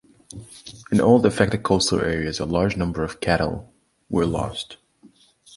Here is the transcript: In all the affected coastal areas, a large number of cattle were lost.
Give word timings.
In 0.91 0.99
all 0.99 1.19
the 1.19 1.27
affected 1.27 1.61
coastal 1.61 2.01
areas, 2.01 2.39
a 2.39 2.45
large 2.45 2.75
number 2.75 3.03
of 3.03 3.19
cattle 3.19 3.71
were 4.09 4.25
lost. 4.25 4.77